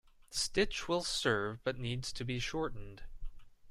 The 0.31 0.37
stitch 0.39 0.87
will 0.87 1.03
serve 1.03 1.63
but 1.63 1.77
needs 1.77 2.11
to 2.13 2.25
be 2.25 2.39
shortened. 2.39 3.03